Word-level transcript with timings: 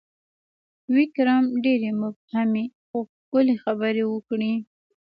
ویکرم 0.95 1.45
ډېرې 1.63 1.89
مبهمې، 2.01 2.65
خو 2.87 2.97
ښکلي 3.15 3.55
خبرې 3.63 4.03
وکړې: 4.07 4.53